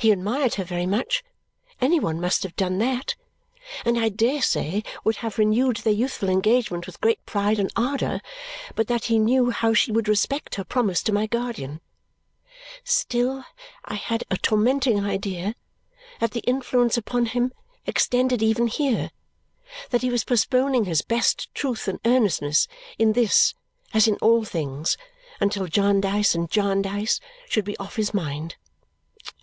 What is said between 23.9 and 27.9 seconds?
as in all things until Jarndyce and Jarndyce should be